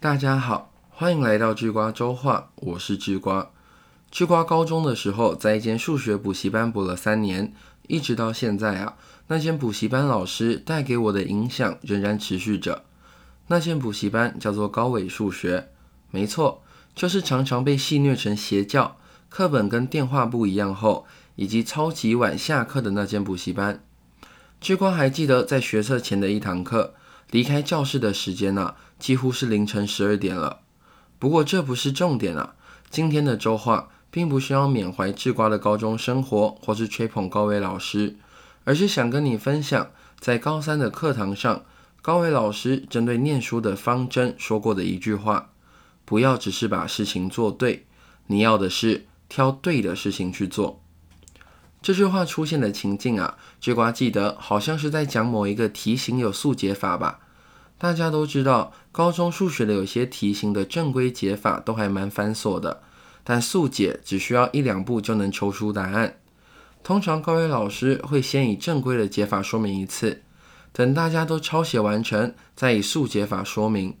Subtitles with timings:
[0.00, 3.50] 大家好，欢迎来到智瓜周话，我是智瓜。
[4.12, 7.52] 智瓜高中的时候在一间数学补习班补了三年，
[7.88, 8.94] 一直到现在啊，
[9.26, 12.84] 那间补习班老师带给我的影响仍然持续着。
[13.48, 15.68] 那间补习班叫做高伟数学，
[16.12, 16.62] 没错，
[16.94, 23.82] 就是常常被戏谑成邪教、课本跟电话簿一样厚，以及超级晚下课的那间补习班。
[24.60, 26.94] 智瓜还记得在学测前的一堂课。
[27.30, 30.60] 离开教室的时间呢，几乎是凌晨十二点了。
[31.18, 32.54] 不过这不是重点啊。
[32.90, 38.16] 今天的周话并不需要缅怀智瓜的高中生活，或是吹捧高伟老师，
[38.64, 41.64] 而是想跟你分享，在高三的课堂上，
[42.00, 45.50] 高伟老师针对念书的方针说过的一句话：
[46.06, 47.84] 不要只是把事情做对，
[48.28, 50.82] 你要的是挑对的事情去做。
[51.80, 57.20] 这句话出现的情境啊，智瓜记得好像是在讲某一个题型有速解法吧。
[57.78, 62.82] 大家都知道，高中数学的有些题型的正规解法都还蛮繁琐的，
[63.22, 66.18] 但速解只需要一两步就能求出答案。
[66.82, 70.22] 通常高一老师会先以正规的解法说明一次，
[70.72, 73.96] 等大家都抄写完成，再以速解法说明。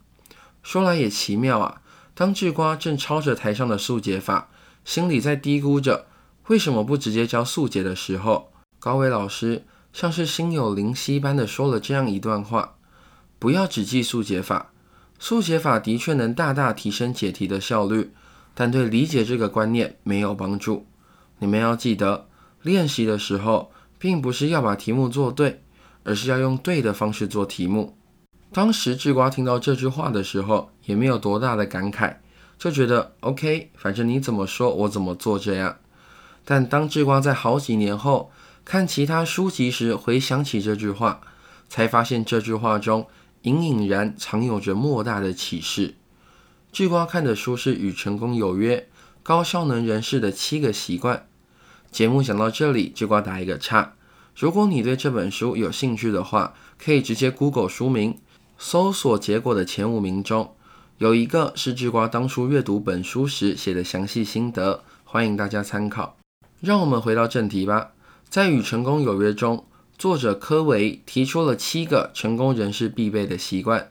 [0.64, 1.80] 说来也奇妙啊，
[2.14, 4.48] 当智瓜正抄着台上的速解法，
[4.84, 6.06] 心里在嘀咕着。
[6.48, 12.76] 为什么不直接教速解的时候，高伟老师像是心有灵犀般的说了这样一段话：
[13.38, 14.72] 不要只记速解法，
[15.18, 18.12] 速解法的确能大大提升解题的效率，
[18.54, 20.86] 但对理解这个观念没有帮助。
[21.38, 22.26] 你们要记得，
[22.62, 25.62] 练习的时候并不是要把题目做对，
[26.02, 27.98] 而是要用对的方式做题目。
[28.54, 32.16] 当时智瓜听到这句话的时候，也没有多大的感慨，
[32.58, 35.76] 就觉得 OK，反正你怎么说我怎么做这样。
[36.50, 38.30] 但当智瓜在好几年后
[38.64, 41.20] 看其他书籍时，回想起这句话，
[41.68, 43.06] 才发现这句话中
[43.42, 45.96] 隐隐然藏有着莫大的启示。
[46.72, 48.88] 智瓜看的书是《与成功有约：
[49.22, 51.16] 高效能人士的七个习惯》。
[51.90, 53.92] 节目讲到这里，智瓜打一个叉。
[54.34, 58.16] 如果你对这本书有兴趣的话，可以直接 Google 书名，
[58.56, 60.54] 搜索结果的前五名中
[60.96, 66.17] 有一个是智瓜当初阅读本书时写的详细心得，欢迎大家参考。
[66.60, 67.92] 让我们回到正题吧。
[68.28, 69.64] 在《与成功有约》中，
[69.96, 73.90] 作者科维提出了七个成功人士必备的习惯。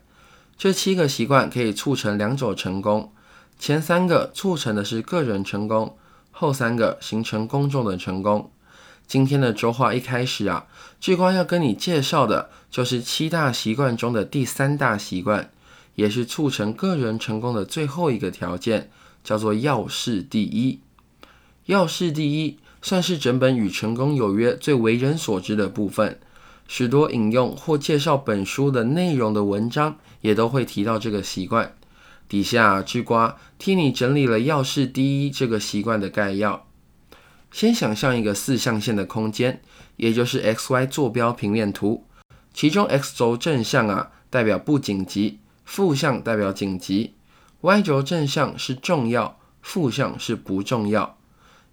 [0.58, 3.14] 这七个习惯可以促成两种成功：
[3.58, 5.98] 前三个促成的是个人成功，
[6.32, 8.52] 后三个形成公众的成功。
[9.08, 10.66] 今天的周话一开始啊，
[11.00, 15.50] 智光要跟你介绍的就是七大习惯中的第三大习惯，
[15.96, 18.92] 也是促成个人成功的最后一个条件，
[19.24, 20.82] 叫做要事第一。
[21.68, 26.18] 要事第一，算是整本《与成功有约》最为人所知的部分。
[26.66, 31.76] 许多引用或介绍本书的内容的文章，也都会提到这个习惯。
[32.30, 36.66] 底下智瓜替你整理了要事第一这个习惯的概要。
[37.52, 39.62] 先想象一个四象限的空间，
[39.98, 42.06] 也就是 x y 坐标平面图。
[42.54, 47.16] 其中 x 轴正向啊，代表不紧急；负向代表紧急。
[47.60, 51.17] y 轴正向是重要，负向是不重要。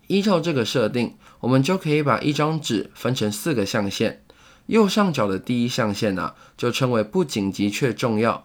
[0.07, 4.23] 依照这个设定，我们就可以把一张纸分成四个象限。
[4.67, 8.45] 右上角的第一象限呢，就称为不紧急却重要；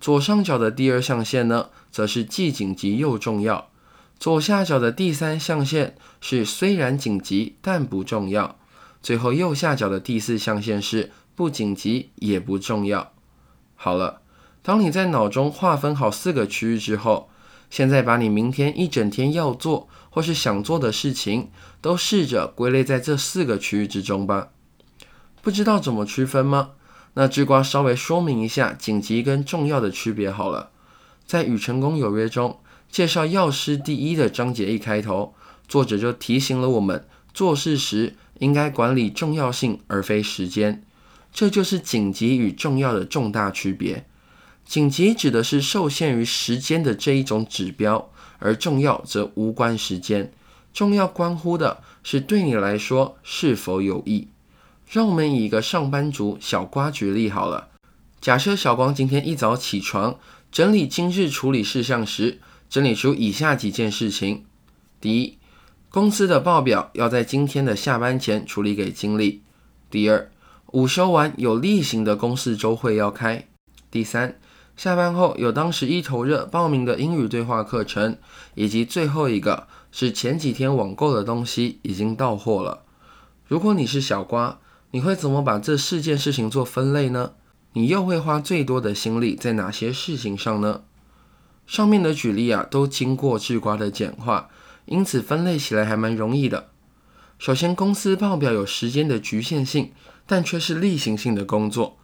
[0.00, 3.66] 左上角的第二象限呢，则是既紧急又重要；
[4.18, 8.56] 左下角的第三象限是虽然紧急但不重要；
[9.02, 13.12] 最后右下角的第四象限是不紧急也不重要。
[13.76, 14.22] 好了，
[14.62, 17.28] 当你在脑中划分好四个区域之后，
[17.70, 24.48] 现在把你明天一整天要做或是想做的事情，都试着归类在这四个区域之中吧。
[25.42, 26.70] 不知道怎么区分吗？
[27.14, 30.70] 那智瓜稍微说明一下紧急跟重要的区别好了。
[31.26, 35.34] 在《与成功有约》中介绍要事第一的章节一开头，
[35.66, 40.84] 作者就提醒了我们，做事时应该管理重要性而非时间，
[41.32, 44.06] 这就是紧急与重要的重大区别。
[44.68, 50.30] 紧急指的是受限于时间的这一种指标，而重要则无关时间。
[50.74, 54.28] 重要关乎的是对你来说是否有益。
[54.86, 57.68] 让我们以一个上班族小瓜举例好了。
[58.20, 60.18] 假设小光今天一早起床，
[60.52, 62.38] 整理今日处理事项时，
[62.68, 64.44] 整理出以下几件事情：
[65.00, 65.38] 第一，
[65.88, 69.40] 公司的报表要在今天的下班前处理给经理；
[69.90, 70.30] 第二，
[70.72, 73.44] 午休完有例行的公司周会要开；
[73.90, 74.38] 第三。
[74.78, 78.16] 下班后有当时一头热报名的英语对话课程，
[78.54, 82.84] 以及最后一个是前几天网购的东西已经到货了。
[83.48, 84.60] 如果你是小瓜，
[84.92, 87.32] 你会怎么把这四件事情做分类呢？
[87.72, 90.82] 你又会花最多的心力在哪些事情上呢？
[91.66, 94.48] 上面的举例啊，都经过智瓜的简化，
[94.84, 96.68] 因此分类起来还蛮容易的。
[97.40, 99.90] 首先，公司报表有时间的局限性，
[100.24, 101.98] 但却是例行性的工作。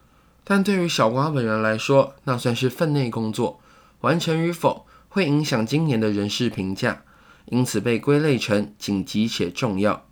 [0.45, 3.61] 但对于小瓜本人来说，那算是分内工作，
[4.03, 7.03] 完成与否会影响今年的人事评价，
[7.47, 10.07] 因此被归类成紧急且重要。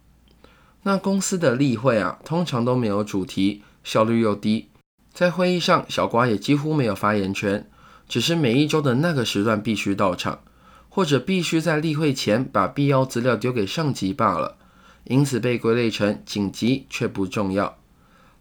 [0.85, 4.71] 那公司的例会啊，通常都没有主题，效率又低，
[5.13, 7.69] 在会议上小瓜也几乎没有发言权，
[8.09, 10.41] 只是每一周的那个时段必须到场，
[10.89, 14.57] 或者必须在例会前把必要资料丢给上级罢了。
[15.05, 17.77] 因此被归类成紧急却不重要。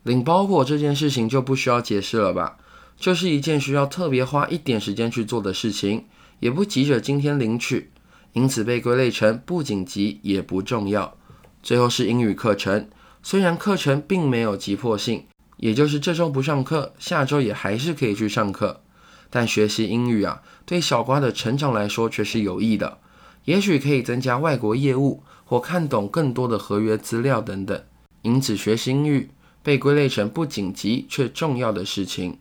[0.03, 2.57] 领包裹这件事情就不需要解释了吧？
[2.97, 6.05] 就是一件需要特别花一点时间去做的事情，
[6.39, 7.91] 也不急着今天领取，
[8.33, 11.17] 因此被归类成不紧急也不重要。
[11.63, 12.89] 最后是英语课程，
[13.21, 15.25] 虽然课程并没有急迫性，
[15.57, 18.81] 也就是这周不上课，下周也还是可以去上课，
[19.29, 22.97] 但学习英语啊，对小瓜的成长来说却是有益的，
[23.45, 25.23] 也许可以增加外国业务。
[25.43, 27.83] 或看懂更多的合约资料等等，
[28.21, 29.29] 因此学习英语
[29.63, 32.37] 被归类成不紧急却重要的事情。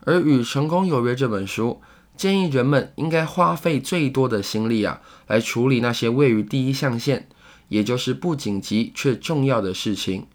[0.00, 1.80] 而《与成功有约》这本书
[2.16, 7.28] 建议人们应该花费最多的心力啊，来处理那些位于第一象限，
[7.68, 10.26] 也就是不紧急却重要的事情。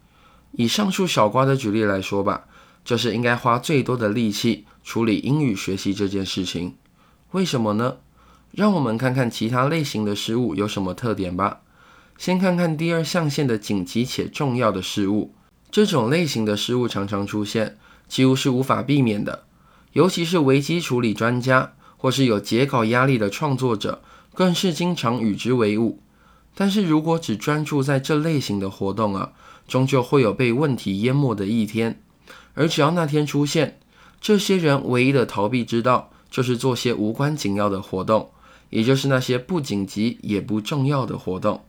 [0.52, 2.44] 以上述小瓜的举例来说吧，
[2.84, 6.76] 就是应该花最多的力气处理英语学习这件事情。
[7.30, 7.96] 为什么呢？
[8.50, 11.62] 让我们看看其他类型的事物有什么特点吧。
[12.18, 15.34] 先看看第二象限的紧急且重要的事物，
[15.72, 19.44] 这种类型的失误常常出现，几乎是无法避免的。
[19.94, 24.02] 尤其是危机处理专家或是有截稿压力的创作者，
[24.34, 26.02] 更是经常与之为伍。
[26.54, 29.32] 但是如果只专注在这类型的活动啊，
[29.66, 32.02] 终究会有被问题淹没的一天。
[32.52, 33.80] 而只要那天出现，
[34.20, 38.30] 这些人唯一的逃避之道，就是做些无关紧要的活动，
[38.68, 41.64] 也就是那些不紧急也不重要的活动。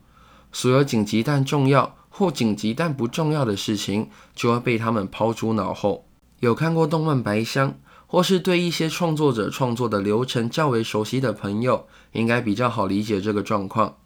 [0.52, 6.08] 所有紧急但重要或紧急但不重要的事情，就会被他们抛诸脑后。
[6.42, 7.72] 有看过动漫《白箱》，
[8.06, 13.98] 或是对一些创作者创作的流程较为熟悉的朋友，应该比较好理解这个状况。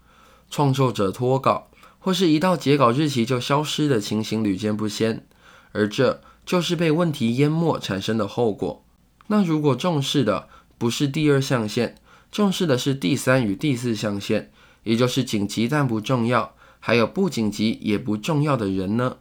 [0.50, 1.68] 创作者脱稿，
[1.98, 5.26] 或是一到截稿日期就消失的情形屡见不鲜，
[5.72, 8.82] 而这就是被问题淹没产生的后果。
[9.26, 11.96] 那如果重视的不是第二象限，
[12.32, 14.50] 重视的是第三与第四象限。
[14.84, 19.18] 也就是紧急但不重要，还有不紧急也不重要的人呢？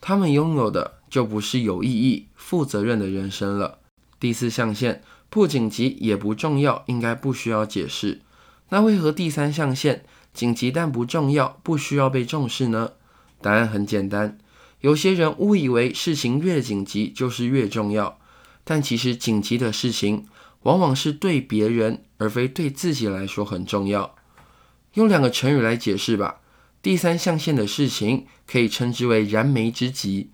[0.00, 3.78] 他们拥有的就不是有意义、负责任的人生了。
[4.20, 8.20] 第四象限不紧急也不重要，应该不需要解释。
[8.68, 12.92] 那为何第三象限紧急但不重要，不需要被重视呢？
[13.40, 14.38] 答案很简单，
[14.80, 18.18] 有些人误以为事情越紧急就是越重要，
[18.64, 20.26] 但其实紧急的事情
[20.62, 24.14] 往往是对别人而非对自己来说很重要。
[24.94, 26.40] 用两个成语来解释吧。
[26.88, 30.30] 第三象限的事情可以称之为燃眉之急，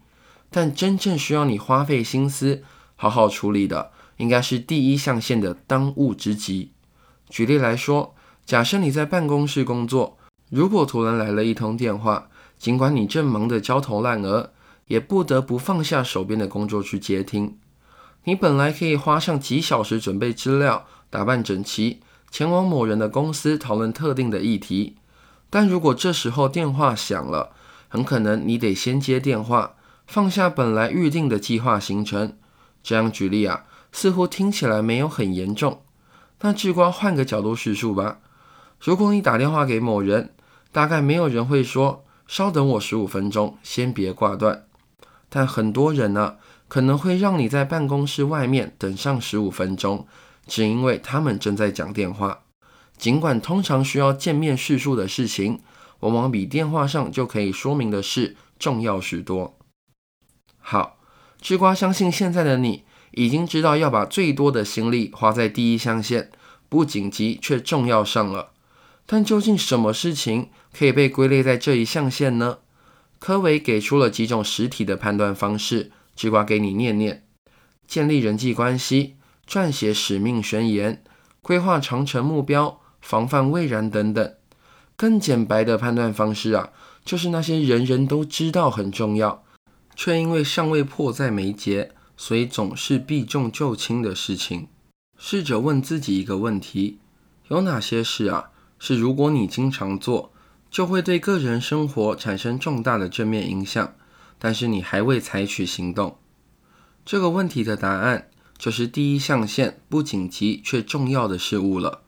[0.51, 2.63] 但真正需要你花费心思
[2.95, 6.71] 好好处理的，应该是第一象限的当务之急。
[7.29, 8.15] 举例来说，
[8.47, 10.17] 假设你在办公室工作，
[10.49, 14.53] 如果突然来了一通电话，尽管你正忙得焦头烂额，
[14.87, 17.59] 也不得不放下手边的工作去接听。
[18.23, 21.99] 你本来可以花上几小时准备资料，打扮整齐。
[22.31, 24.95] 前往某人的公司讨论特定的议题，
[25.51, 27.53] 但如果这时候电话响了，
[27.89, 29.75] 很可能你得先接电话，
[30.07, 32.37] 放下本来预定的计划行程。
[32.83, 35.83] 这样举例啊，似乎听起来没有很严重。
[36.41, 38.19] 那智光换个角度叙述吧。
[38.81, 40.35] 如果你打电话给某人，
[40.73, 44.65] 大概没有人会说“稍等我十五分钟，先别挂断”。
[45.31, 46.37] 但很多人呢，
[46.69, 50.07] 可能会让你在办公室外面等上十五分钟。
[50.47, 52.41] 只因为他们正在讲电话，
[52.97, 55.61] 尽管通常需要见面叙述的事情，
[56.01, 59.59] 往往比电话上就可以说明的事重要许多。
[60.59, 60.99] 好，
[61.43, 66.31] 吃瓜相信现在的你已经知道要把最多的心力花在第一象限，
[66.69, 68.53] 不紧急却重要上了。
[69.07, 72.59] 但究竟什么事情可以被归类在这一象限呢？
[73.19, 77.27] 科维给出了几种实体的判断方式，吃瓜给你念念：
[77.87, 79.17] 建立人际关系。
[79.47, 81.05] 撰写使命宣言、
[81.43, 84.35] 规划长程目标、防范未然等等。
[84.97, 86.71] 更简白的判断方式啊，
[87.05, 89.45] 就是那些人人都知道很重要，
[89.95, 94.69] 却因为尚未迫在眉睫，所以总是避重就轻的事情。
[95.19, 96.99] 试着问自己一个问题：
[97.49, 100.33] 有哪些事啊，是如果你经常做，
[100.71, 103.95] 就会对个人生活产生重大的正面影响，
[104.39, 106.17] 但是你还未采取行动？
[107.05, 108.29] 这个问题的答案。
[108.57, 112.03] 就是第一象限不紧急却重要的事物了。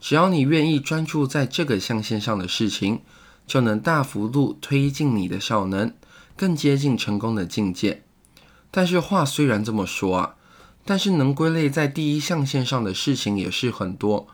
[0.00, 3.00] 只要你愿意专注在这个象限上的事情，
[3.46, 5.92] 就能大幅度推进你的效能，
[6.36, 8.02] 更接近成功的境界。
[8.70, 10.34] 但是话虽然这么说啊，
[10.84, 14.28] 但是能归类在第一象限上的事情也是很多。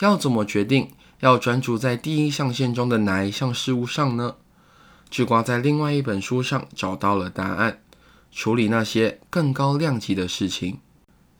[0.00, 4.34] 要怎么决定要专注在第一象限中的哪一项事物上呢？
[5.08, 7.80] 智瓜在另外一本书上找到了答案：
[8.32, 10.80] 处理那些更高量级的事情。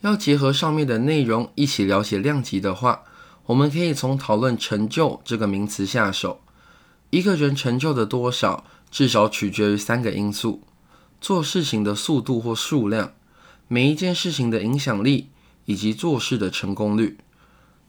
[0.02, 3.02] 要结合上面的内容一起了解量级的话，
[3.46, 6.40] 我们可以从讨论成就这个名词下手。
[7.10, 10.62] 一个人成就的多少，至少取决于三个因素。
[11.20, 13.12] 做事情的速度或数量，
[13.68, 15.30] 每一件事情的影响力，
[15.64, 17.18] 以及做事的成功率。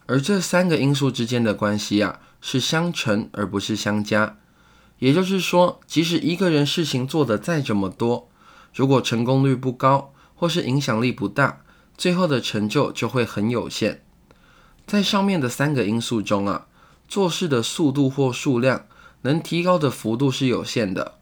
[0.06, 4.38] 而这三个因素之间的关系啊，是相乘而不是相加。
[5.00, 8.30] 也就是说，即使一个人事情做得再怎么多，
[8.72, 11.60] 如果成功率不高，或是影响力不大，
[11.96, 14.04] 最后的成就就会很有限。
[14.88, 16.66] 在上面的三个因素中啊，
[17.06, 18.86] 做事的速度或数量
[19.20, 21.18] 能提高的幅度是有限的。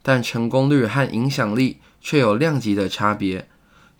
[0.00, 3.46] 但成功率和影响力却有量级的差别，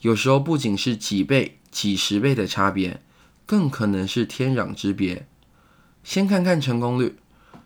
[0.00, 3.02] 有时候不仅是几倍、几十倍的差别，
[3.44, 5.26] 更可能是天壤之别。
[6.02, 7.16] 先看看成功率，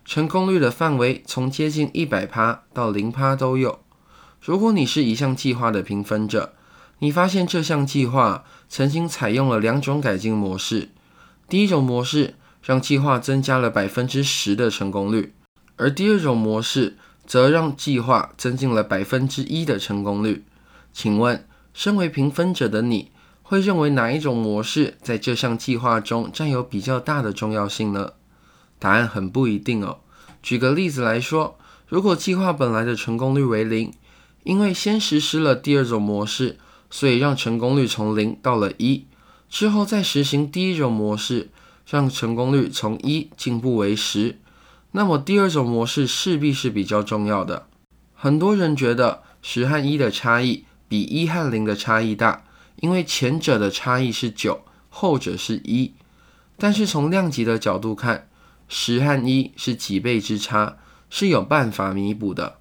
[0.05, 3.79] 成功率的范围从接近一百趴到零趴都有。
[4.41, 6.55] 如果你是一项计划的评分者，
[6.99, 10.91] 你发现这项计划曾经采用了两种改进模式，
[11.49, 15.35] 第一种模式让计划增加了百分之十的成功率，
[15.77, 16.97] 而第二种模式。
[17.27, 20.45] 则让计划增进了百分之一的成功率。
[20.93, 28.13] 请问，身为评分者的你会认为哪一种模式在这项计划中占有比较大的重要性呢？
[28.79, 30.01] 答案很不一定哦。
[30.43, 31.59] 举个例子来说，
[31.89, 33.91] 如果计划本来的成功率为零，
[34.43, 36.59] 因为先实施了第二种模式，
[36.91, 39.07] 所以让成功率从零到了一，
[39.55, 41.49] 之后再实行第一种模式，
[41.89, 44.41] 让成功率从一进步为十。
[44.91, 47.69] 那么第二种模式势必是比较重要的。
[48.17, 52.43] 很多人觉得十和一的差异比一和零的差异大，
[52.81, 55.93] 因为前者的差异是九，后者是一。
[56.57, 58.27] 但是从量级的角度看，
[58.67, 62.57] 十和一是几倍之差，是有办法弥补的。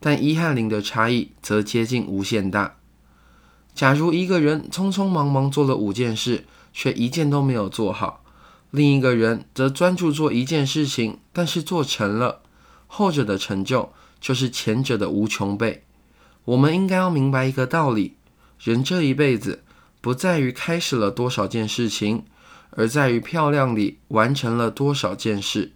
[0.00, 2.77] 但一和零的差异则接近无限大。
[3.78, 8.24] 假如一个人匆匆忙忙做了五件事，却一件都没有做好。
[8.72, 12.40] 另一个人则专注做一件事情，但是做成了，
[12.88, 15.84] 后者的成就就是前者的无穷倍。
[16.46, 18.16] 我们应该要明白一个道理：
[18.58, 19.62] 人这一辈子
[20.00, 22.24] 不在于开始了多少件事情，
[22.70, 25.70] 而在于漂亮地完成了多少件事。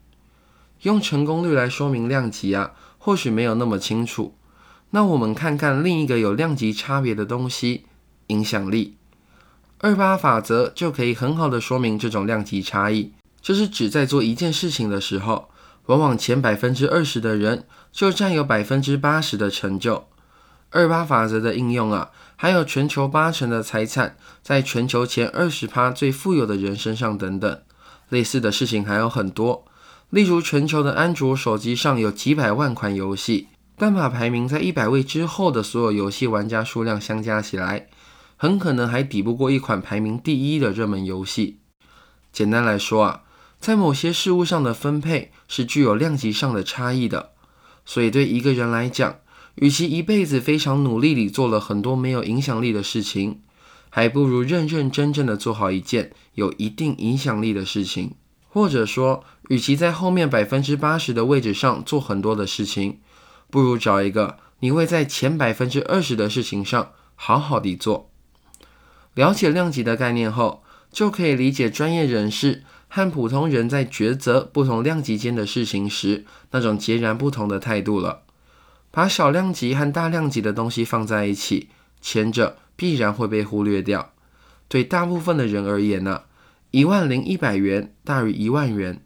[0.80, 4.34] 用成功率来说明量级啊，或许没有那么清楚。
[4.90, 7.84] 那我们看看另一个有量级差别的东西——
[8.28, 8.96] 影响力。
[9.78, 15.48] 二八法则就可以很好的说明这种量级差异，就是指在做一件事情的时候，
[15.86, 20.06] 往往前百分之二十的人就占有百分之八十的成就。
[20.70, 27.60] 二八法则的应用啊，还有全球八成的财产在全球前二十趴最富有的人身上等等，
[28.08, 29.64] 类似的事情还有很多。
[30.10, 37.88] 例如，全球的安卓手机上有几百万款游戏，但把排名在一百位之后的所有游戏玩家数量相加起来。
[38.42, 41.60] 很可能还抵不过一款排名第一的热门游戏。
[42.32, 43.22] 简单来说啊，
[43.60, 47.30] 在某些事物上的分配是具有量级上的差异的。
[47.86, 49.20] 所以对一个人来讲，
[49.54, 53.42] 与其一辈子非常努力地做了很多没有影响力的事情，
[53.88, 58.16] 还不如认认真真的做好一件有一定影响力的事情。
[58.48, 62.98] 或者说，与其在后面百分之八十的位置上做很多的事情，
[63.48, 68.08] 不如找一个你会在前百分之二十的事情上好好地做。
[69.14, 78.22] 了解量级的概念后，就可以理解专业人士和普通人在抉择不同量级间的事情时那种截然不同的态度了。
[78.90, 84.12] 把小量级和大量级的东西放在一起，前者必然会被忽略掉。
[84.68, 86.22] 对大部分的人而言呢，
[86.70, 89.02] 一万零一百元大于一万元。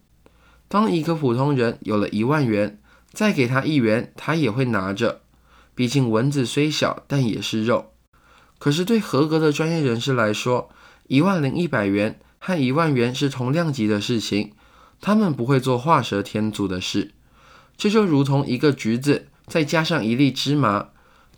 [0.68, 2.80] 当一个普通人有了一万元，
[3.12, 5.20] 再给他一元，他也会拿着。
[5.76, 7.92] 毕竟蚊子虽小，但也是肉。
[8.58, 10.70] 可是，对合格的专业人士来说，
[11.08, 14.52] 一万零一百元和一万元是同量级的事情，
[15.00, 17.12] 他们不会做画蛇添足的事。
[17.76, 20.88] 这就如同一个橘子再加上一粒芝麻，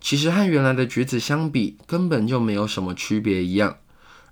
[0.00, 3.78] 其实和原来的橘子相比，根本就没有什么区别一样。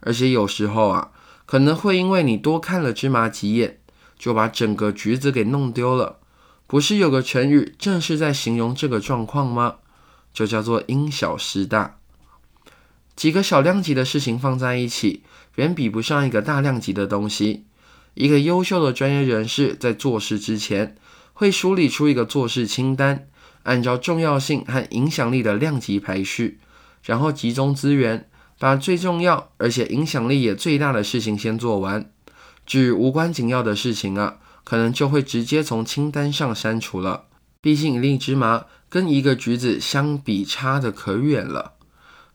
[0.00, 1.10] 而且有时候啊，
[1.44, 3.80] 可能会因为你多看了芝麻几眼，
[4.16, 6.18] 就把整个橘子给弄丢了。
[6.68, 9.76] 不是有个成语正是在形容这个状况吗？
[10.32, 11.98] 就叫做因小失大。
[13.16, 15.22] 几个小量级的事情放在一起，
[15.54, 17.64] 远比不上一个大量级的东西。
[18.12, 20.96] 一个优秀的专业人士在做事之前，
[21.32, 23.26] 会梳理出一个做事清单，
[23.62, 26.60] 按照重要性和影响力的量级排序，
[27.02, 32.10] 然后集中资源，把最重要而且影响力也最大的事情先做完。
[32.66, 37.24] 至于无关紧要的事情啊，可能就会直接从清单上删除了。
[37.62, 41.75] 毕竟一粒芝麻跟一个橘子相比，差得可远了。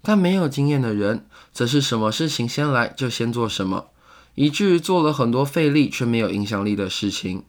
[0.01, 3.87] 但没有经验的人，则是什么事情先来就先做什么，
[4.35, 7.43] 以至于做了很多费力却没有影响力的事情。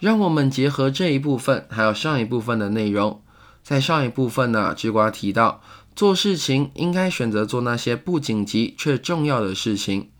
[0.00, 3.22] 让我们结合这一部分，还有上一部分的内容。
[3.62, 5.62] 在上一部分呢，智瓜提到，
[5.94, 10.10] 做事情应该选择做那些不紧急却重要的事情。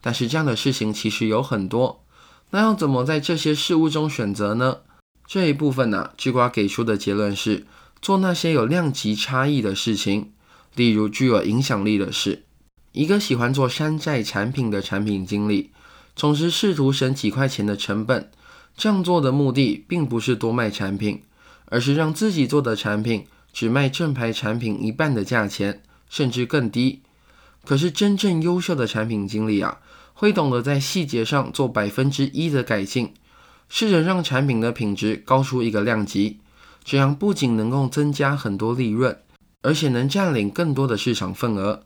[0.00, 2.04] 但是这样的事情其实有很多，
[2.50, 4.78] 那要怎么在这些事物中选择呢？
[5.26, 7.66] 这一部分呢，智瓜给出的结论是，
[8.00, 10.31] 做那些有量级差异的事情。
[10.74, 12.44] 例如具有影响力的是，
[12.92, 15.70] 一个喜欢做山寨产品的产品经理，
[16.16, 18.30] 总是试图省几块钱的成本。
[18.74, 21.22] 这样做的目的并不是多卖产品，
[21.66, 27.02] 而是让自己做的产品只卖正牌产品一半的价钱，甚至更低。
[27.64, 29.78] 可是真正优秀的产品经理啊，
[30.14, 33.12] 会懂得在细节上做百分之一的改进，
[33.68, 36.40] 试着让产品的品质高出一个量级。
[36.82, 39.16] 这样不仅能够增加很多利润。
[39.62, 41.84] 而且能占领更多的市场份额。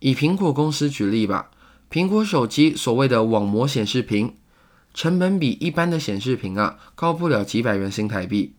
[0.00, 1.50] 以苹果公司举例吧，
[1.90, 4.34] 苹果手机所谓的网膜显示屏，
[4.94, 8.54] 成本比一般的显示屏啊高不了几百元新台币，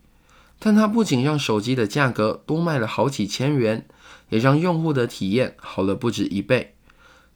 [0.59, 3.87] 但它不仅让手机的价格多卖了好几千元，
[4.29, 6.75] 也让用户的体验好了不止一倍。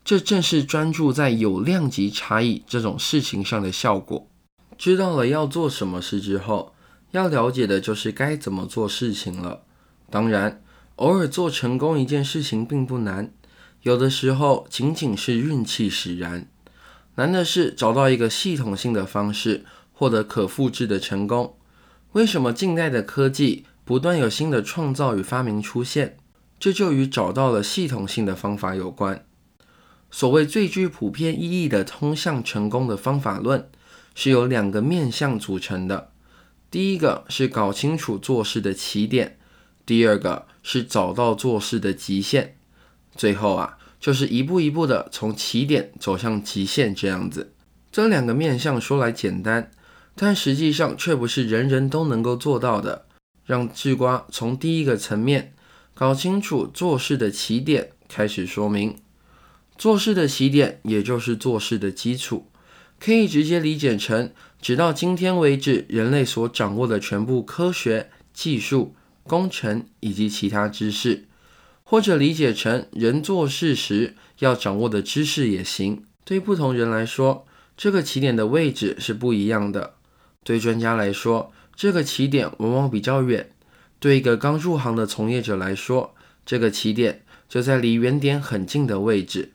[0.03, 4.27] 这正是专注在有量级差异这种事情上的效果。
[4.77, 6.73] 知道了要做什么事之后，
[7.11, 9.61] 要了解的就是该怎么做事情了。
[10.09, 10.62] 当然。
[10.97, 13.31] 偶尔做成功一件事情并不难，
[13.81, 16.47] 有的时候仅仅是运气使然。
[17.15, 21.55] 难的是找到一个系统性的方式，获得可复制的成功。
[22.13, 26.17] 为什么近代的科技不断有新的创造与发明出现？
[26.59, 29.25] 这就与找到了系统性的方法有关。
[30.09, 33.67] 所谓最具普遍意义的通向成功的方法论，
[34.13, 36.11] 是由两个面向组成的。
[36.69, 39.39] 第一个是搞清楚做事的起点。
[39.85, 42.55] 第二个是找到做事的极限，
[43.15, 47.53] 最后啊，就是一步一步的从起点走向极限这样子。
[47.91, 49.69] 这两个面向说来简单，
[50.15, 53.05] 但实际上却不是人人都能够做到的。
[53.45, 55.53] 让智瓜从第一个层面
[55.93, 58.95] 搞清楚做事的起点开始说明。
[59.77, 62.47] 做事的起点也就是做事的基础，
[62.99, 68.95] 可以直接理解成，直到今天为止，人类所掌握的全部科学技术。
[69.23, 71.25] 工程以及其他知识，
[71.83, 76.05] 或者理解成人做事时要掌握的知识也行。
[76.25, 79.95] 对不同人来说，这个起点的位置是不一样的。
[80.43, 83.45] 对专家来说，这个起点往往比较远；
[83.99, 89.53] 对一个刚入行的从业者来说，这个起点就在离原点很近的位置。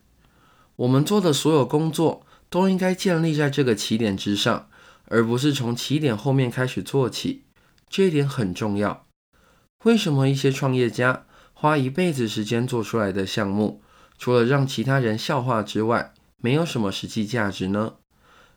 [0.77, 4.69] 我们做的所有工作都应该建立在这个起点之上，
[5.07, 7.43] 而不是从起点后面开始做起。
[7.91, 9.07] 这一点很重要。
[9.85, 13.81] 为什么一些创业家花一辈子时间做出来的项目，
[14.19, 17.95] 除了让其他人笑话之外，没有什么实际价值呢？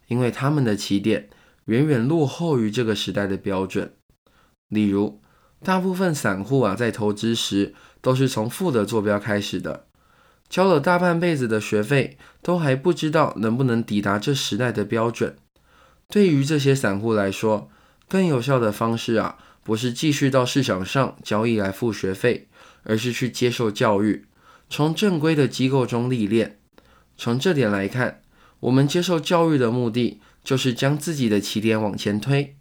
[0.08, 1.30] 因为他们的起点
[1.66, 3.94] 远远落后于这个时代的标准。
[4.68, 5.22] 例如，
[5.64, 9.86] 大部分散户啊，在投资时都是从负的坐标开始的，
[10.50, 15.36] 交了大半辈子的学费，都还不知道能不能抵达这时代的标准。
[16.10, 17.70] 对于这些散户来说，
[18.10, 19.38] 更有效的方式啊。
[19.64, 22.48] 不是继续到市场上交易来付学费，
[22.84, 24.26] 而是去接受教育，
[24.70, 26.60] 从正规的机构中历练。
[27.18, 28.22] 从这点来看，
[28.62, 32.56] 我们接受教育的目的就是将自己的起点往前推。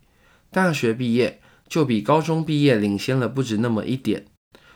[0.51, 4.27] 大学毕业就比高中毕业领先了不止那么一点。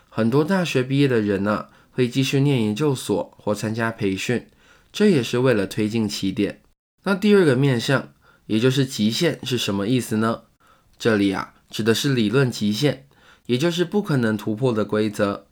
[0.08, 4.46] 很多大学毕业的人呢，会继续念研究所或参加培训，
[4.92, 6.62] 这也是为了推进起点。
[7.02, 8.14] 那第二个面向，
[8.46, 10.44] 也就是极限是什么意思呢？
[10.96, 11.53] 这里啊。
[11.74, 13.08] 指的是理论极限，
[13.46, 15.48] 也就是不可能突破的规则。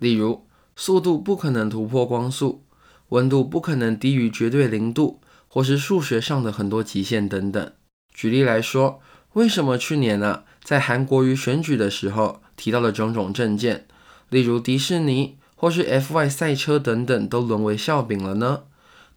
[0.00, 2.64] 例如，速度不可能突破光速，
[3.10, 7.70] 温度不可能低于绝对零度，或是数学上的很多极限等等。
[8.14, 9.02] 举例来说，
[9.34, 13.86] 为什么去年呢，在韩国瑜选举的时候提到的种种证件，
[14.30, 18.62] 例如迪士尼或是 F1 赛车等等，都沦为笑柄了呢？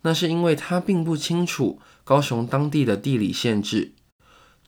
[0.02, 3.94] 那是因为他并不清楚高雄当地的地理限制，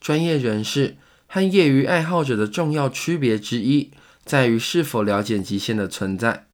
[0.00, 0.96] 专业人士。
[1.34, 3.90] 和业余爱好者的重要区别之一，
[4.24, 6.46] 在于是否了解极限的存在。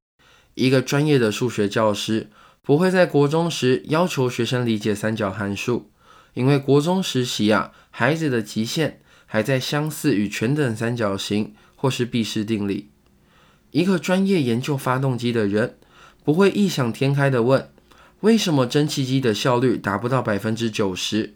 [0.54, 2.30] 一个专业的数学教师
[2.62, 5.90] 不会在国中时要求学生理解三角函数，
[6.32, 12.88] 因为国中时期啊，孩子的极限还在相似与全等三角形或是毕氏定理。
[13.72, 15.76] 一个专业研究发动机的人
[16.24, 17.70] 不会异想天开地问，
[18.20, 21.34] 为什么蒸汽机的效率达不到百分之九十？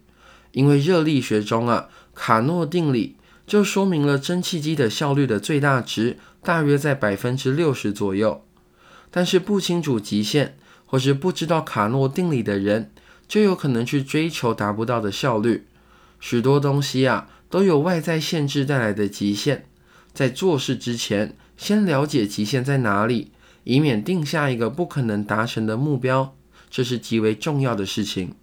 [0.53, 8.45] 因为热力学中啊，卡诺定理就说明了蒸汽机的效率的最大值大约在百分之六十左右。
[9.11, 12.91] 但是不清楚极限或是不知道卡诺定理的人，
[13.29, 15.67] 就有可能去追求达不到的效率。
[16.21, 19.67] 许多东西啊，都有外在限制带来的极限。
[20.13, 23.33] 在做事之前，先了解极限在哪里，
[23.65, 26.37] 以免定下一个不可能达成的目标，
[26.71, 28.35] 这是极为重要的事情。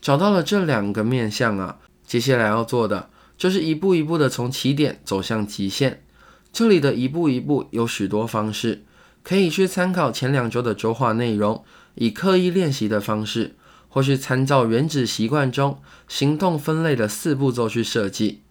[0.00, 3.10] 找到了这两个面向啊，接下来要做的
[3.40, 6.04] 就是一步一步的从起点走向极限。
[6.52, 8.84] 这里的一步一步有许多方式。
[9.22, 13.56] 可以去参考前两周的周话内容，以刻意练习的方式，
[13.88, 18.42] 或是参照原子习惯中行动分类的四步骤去设计。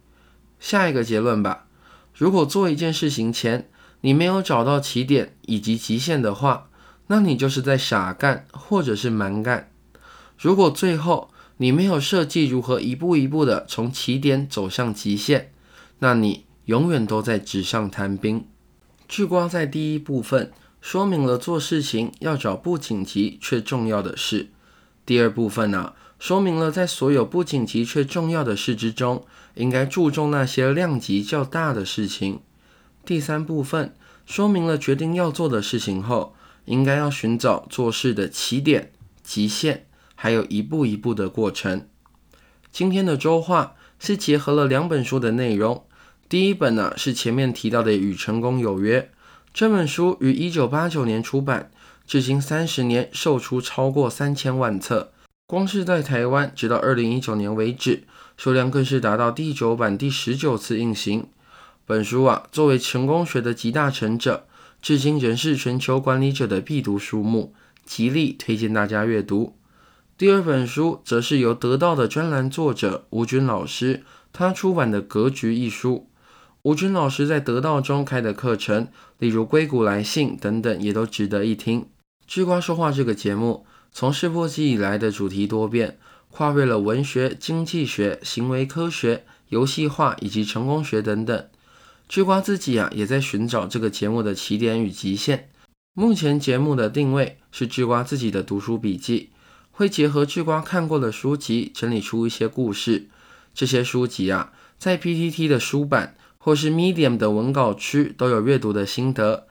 [0.58, 1.66] 下一个结论吧。
[2.12, 3.68] 如果做一件事情前，
[4.00, 6.68] 你没有找到起点以及极限的话，
[7.06, 9.70] 那你就是在傻干或者是蛮干。
[10.36, 11.30] 如果最后
[11.62, 15.52] 你没有设计如何一步一步的从起点走向极限，
[15.98, 18.46] 那你永远都在纸上谈兵。
[19.06, 24.48] 聚光在第一部分说明了做事情要找不紧急却重要的事。
[25.04, 32.40] 第二部分呢，说明了在所有不紧急却重要的事之中，应该注重那些量级较大的事情。
[33.04, 33.94] 第三部分
[34.24, 38.92] 说明了决定要做的事情后，应该要寻找做事的起点、
[39.22, 39.86] 极限，
[40.22, 41.86] 还有一步一步的过程。
[42.70, 45.86] 今天的周话是结合了两本书的内容。
[46.28, 49.00] 第一本呢是前面提到的《与成功有约》
[49.54, 51.70] 这本书，于一九八九年出版，
[52.06, 55.10] 至今三十年售出超过三千万册。
[55.46, 58.02] 光是在台湾，直到二零一九年为止，
[58.36, 61.26] 数量更是达到第九版第十九次印行。
[61.86, 64.46] 本书啊，作为成功学的集大成者，
[64.82, 67.54] 至今仍是全球管理者的必读书目，
[67.86, 69.56] 极力推荐大家阅读。
[70.20, 74.02] 第二本书则是由得到的专栏作者吴军老师
[74.34, 76.10] 他出版的《格局》一书。
[76.60, 81.86] 吴军老师在得道中开的课程，例如硅谷来信等等，也都值得一听。
[82.26, 85.98] 智瓜说话这个节目，从试播集以来的主题多变，
[86.30, 91.46] 跨越了文学、经济学、行为科学、游戏化以及成功学等等。
[92.06, 95.48] 智瓜自己啊，也在寻找这个节目的起点与极限。
[95.94, 99.30] 目前节目的定位是智瓜自己的读书笔记，
[99.80, 103.08] 会结合智瓜看过的书籍，整理出一些故事。
[103.54, 106.18] 这些书籍啊，在 PTT 的书版。
[106.42, 109.46] 或是 Medium 的文稿区都有阅读的心得，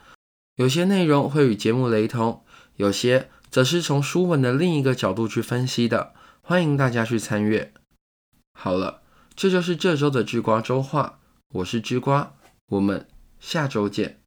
[0.56, 2.44] 有些内容会与节目雷同，
[2.78, 7.72] 有些则是从书文的另一个角度去分析的，欢迎大家去参阅。
[8.54, 9.02] 好了，
[9.36, 11.20] 这就是这周的智瓜周话，
[11.54, 12.34] 我是智瓜，
[12.70, 13.08] 我们
[13.40, 14.19] 下周见。